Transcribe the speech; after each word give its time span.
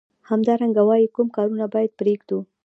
همدارنګه 0.29 0.81
وايي 0.87 1.07
کوم 1.15 1.27
کارونه 1.35 1.65
باید 1.73 1.91
پریږدو. 1.99 2.37